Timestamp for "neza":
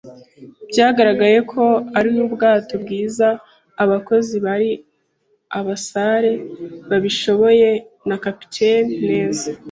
9.09-9.49